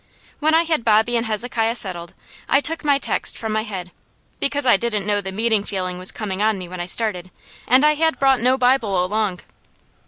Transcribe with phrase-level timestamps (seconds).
[0.39, 2.15] When I had Bobby and Hezekiah settled
[2.49, 3.91] I took my text from my head,
[4.39, 7.29] because I didn't know the meeting feeling was coming on me when I started,
[7.67, 9.41] and I had brought no Bible along.